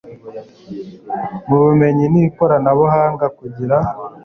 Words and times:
mu 1.47 1.57
bumenyi 1.65 2.05
n 2.13 2.15
ikoranabuhanga 2.25 3.25
kugira 3.37 3.77